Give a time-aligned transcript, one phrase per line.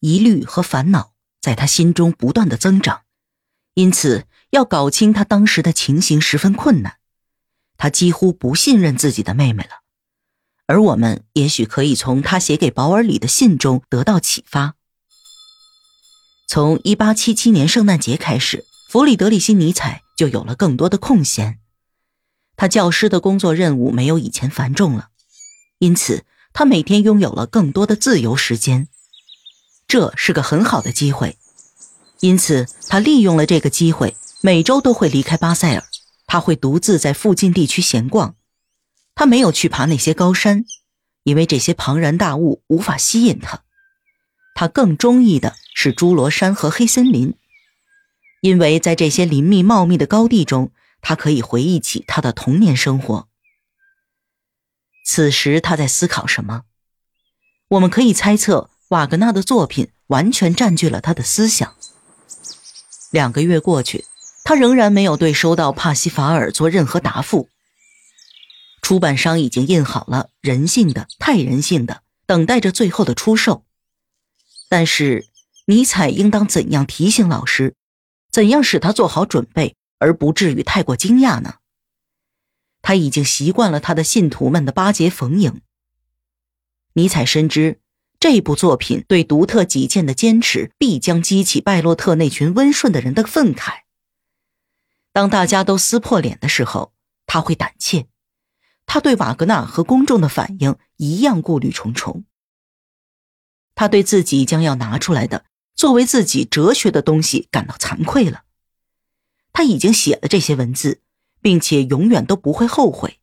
[0.00, 3.02] 疑虑和烦恼在他心中不断的增长，
[3.74, 6.98] 因此要搞清他当时的情形十分困难。
[7.78, 9.82] 他几乎不信任自己的妹妹了，
[10.66, 14.74] 而我们也许可以从他写给保尔里的信中得到启发。
[16.48, 21.58] 从1877年圣诞节开始，弗里德里希·尼采就有了更多的空闲。
[22.56, 25.10] 他教师的工作任务没有以前繁重了，
[25.78, 26.24] 因此
[26.54, 28.88] 他每天拥有了更多的自由时间。
[29.88, 31.36] 这是个很好的机会，
[32.20, 35.84] 因此他利用了这个机会，每周都会离开巴塞尔。
[36.28, 38.34] 他会独自在附近地区闲逛，
[39.14, 40.64] 他没有去爬那些高山，
[41.22, 43.62] 因为这些庞然大物无法吸引他。
[44.56, 47.34] 他更中意的是侏罗山和黑森林，
[48.40, 53.28] 因为在这些林密茂密的高地中，他可以回忆起他的童年生活。
[55.04, 56.64] 此时他在思考什么？
[57.68, 61.74] 我们可以猜测，瓦格纳的作品完全占据了他的思想。
[63.10, 64.04] 两个月过去。
[64.48, 67.48] 他仍然没有对收到帕西法尔做任何答复。
[68.80, 71.94] 出版商已经印好了《人性的太人性的》，
[72.26, 73.64] 等待着最后的出售。
[74.68, 75.26] 但是，
[75.64, 77.74] 尼采应当怎样提醒老师，
[78.30, 81.56] 怎样使他做好准备，而不至于太过惊讶呢？
[82.82, 85.60] 他已经习惯了他的信徒们的巴结逢迎。
[86.92, 87.80] 尼采深知，
[88.28, 93.82] 这部作品对独特己见的坚持，必将激起拜洛特那群温顺的人的愤慨。
[95.12, 96.92] 当大家都撕破脸的时候，
[97.26, 98.08] 他会胆怯。
[98.84, 102.24] 他对瓦格纳和公众的反应一样顾虑重重。
[103.76, 105.44] 他对自己将要拿出来的
[105.76, 108.42] 作为自己哲学的东西感到惭愧了。
[109.52, 111.00] 他已经写了这些文字，
[111.40, 113.20] 并且永远都不会后悔。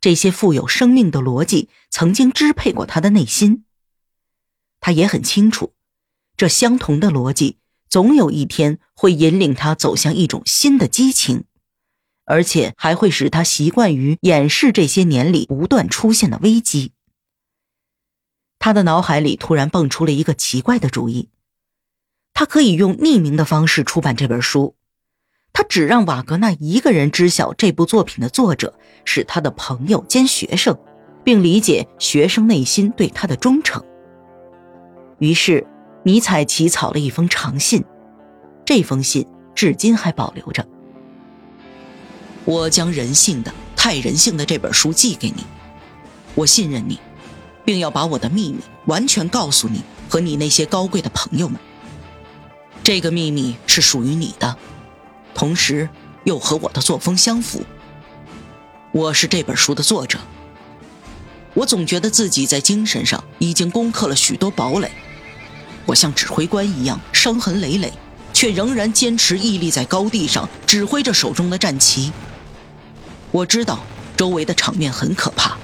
[0.00, 3.64] 这些富有生命的逻辑曾经支配过他的内心。
[4.82, 5.72] 他也很清楚，
[6.36, 7.56] 这相同的逻辑。
[7.88, 11.44] 总有一天会引领他走向一种新的激情，
[12.24, 16.92] 而且还会使他习惯于掩饰这些年里不断出现的危机。
[18.58, 21.28] 他的脑海里突然蹦出了一个奇怪的主意：
[22.32, 24.74] 他可以用匿名的方式出版这本书，
[25.52, 30.78] 他只让瓦格纳一个人知晓这部作品的作者是他的朋友兼学生，
[31.22, 33.84] 并理解学生内心对他的忠诚。
[35.22, 35.64] 于是。
[36.04, 37.84] 尼采起草了一封长信，
[38.64, 39.24] 这封信
[39.54, 40.66] 至今还保留着。
[42.44, 45.44] 我将《人性的太人性的》这本书寄给你，
[46.34, 46.98] 我信任你，
[47.64, 51.60] 并要把我的秘密完全告诉你和你那些高贵的朋友们。
[52.82, 54.56] 这个秘密是属于你的，
[55.36, 55.88] 同时
[56.24, 57.62] 又和我的作风相符。
[58.90, 60.18] 我是这本书的作者，
[61.54, 64.90] 我总觉得自己在精神上已经攻克了许多堡垒。
[65.84, 67.92] 我像指挥官一样伤痕累累，
[68.32, 72.12] 却仍然坚持屹立在高地上，指挥着手中的战旗。
[73.30, 73.80] 我知道
[74.16, 75.56] 周围的场面很可怕，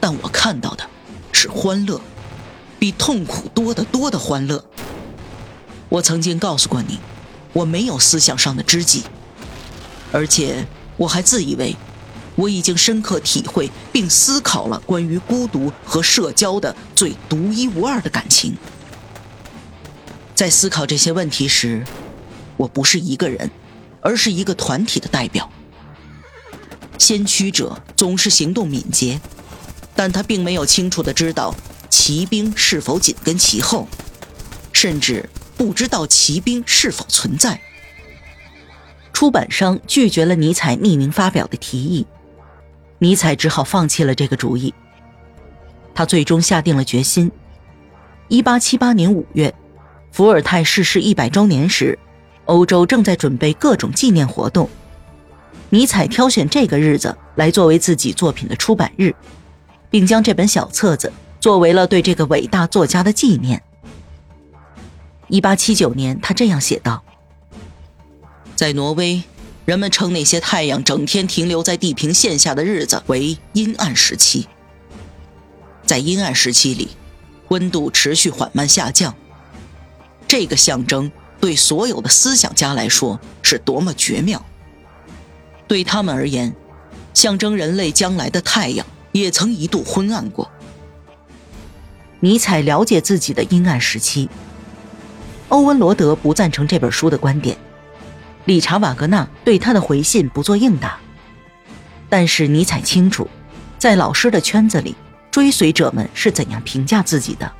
[0.00, 0.84] 但我看到的
[1.30, 2.00] 是欢乐，
[2.78, 4.64] 比痛苦多得多的欢乐。
[5.88, 6.98] 我曾经告诉过你，
[7.52, 9.04] 我没有思想上的知己，
[10.10, 10.66] 而且
[10.96, 11.76] 我还自以为
[12.34, 18.56] 我已经深刻体会并思考了关于孤独和社交的最独一无二的感情。
[20.34, 21.84] 在思考这些问题时，
[22.56, 23.50] 我不是一个人，
[24.00, 25.48] 而是一个团体的代表。
[26.98, 29.20] 先驱者总是行动敏捷，
[29.94, 31.54] 但他并没有清楚的知道
[31.88, 33.86] 骑兵是否紧跟其后，
[34.72, 37.60] 甚至不知道骑兵是否存在。
[39.12, 42.06] 出版商拒绝了尼采匿名发表的提议，
[42.98, 44.72] 尼采只好放弃了这个主意。
[45.94, 47.30] 他最终下定了决心。
[48.28, 49.54] 一八七八年五月。
[50.12, 51.98] 伏尔泰逝世一百周年时，
[52.44, 54.68] 欧洲正在准备各种纪念活动。
[55.70, 59.14] 尼采挑选这个日子来作为自己作品的出版日，
[59.90, 63.62] 并将这本小册子作为了对这个伟大作家的纪念。
[65.28, 67.02] 一八七九年，他这样写道
[68.54, 69.22] ：“在挪威，
[69.64, 74.46] 人们称那些太阳整天停留在地平线下的日子为阴暗时期。
[75.86, 76.90] 在阴暗时期里，
[77.48, 79.14] 温度持续缓慢下降。”
[80.32, 84.42] 这个象征对所有的思想家来说是多么绝妙！
[85.68, 86.56] 对他们而言，
[87.12, 90.50] 象征人类将来的太阳也曾一度昏暗过。
[92.20, 94.30] 尼采了解自己的阴暗时期。
[95.48, 97.54] 欧文·罗德不赞成这本书的观点，
[98.46, 100.98] 理查·瓦格纳对他的回信不做应答。
[102.08, 103.28] 但是尼采清楚，
[103.76, 104.94] 在老师的圈子里，
[105.30, 107.52] 追随者们是怎样评价自己的。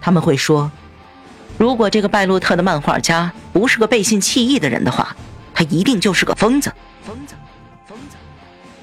[0.00, 0.70] 他们会说，
[1.62, 5.16] 如果这个拜洛特的漫画家不是个背信弃义的人的话，
[5.54, 6.72] 他一定就是个疯子。
[7.04, 7.36] 疯子，
[7.86, 8.16] 疯子。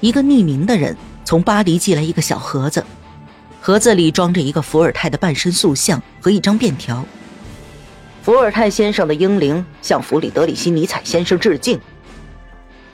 [0.00, 2.82] 一个匿名的人从巴黎寄来一个小盒子，
[3.60, 7.04] 盒子里装着一个伏尔泰的半身塑像和一张便条。
[8.22, 11.78] 伏尔泰先生的英灵向弗里德里希·尼采先生致敬。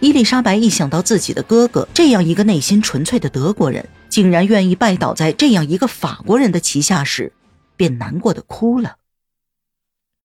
[0.01, 7.33] 伊丽莎白一想到自己的哥哥这样一个内心纯粹的德国人，竟然愿意拜倒在这样一个法国人的旗下时，
[7.77, 8.97] 便难过的哭了。